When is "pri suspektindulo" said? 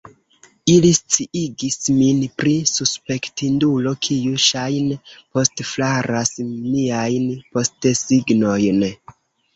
2.41-3.93